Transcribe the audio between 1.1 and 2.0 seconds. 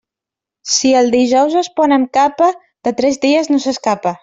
dijous es pon